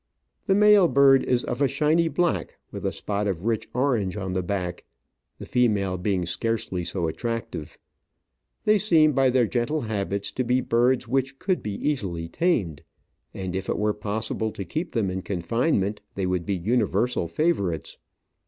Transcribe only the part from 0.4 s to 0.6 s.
The